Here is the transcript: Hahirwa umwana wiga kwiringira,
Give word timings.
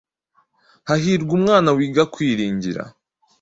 Hahirwa 0.87 1.31
umwana 1.37 1.69
wiga 1.77 2.03
kwiringira, 2.13 2.81